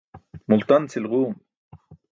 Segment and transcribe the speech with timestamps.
[0.49, 1.33] Multan cʰilġuum.